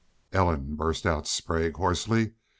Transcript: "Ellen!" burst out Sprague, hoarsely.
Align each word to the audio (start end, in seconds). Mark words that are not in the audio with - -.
"Ellen!" 0.33 0.75
burst 0.77 1.05
out 1.05 1.27
Sprague, 1.27 1.75
hoarsely. 1.77 2.33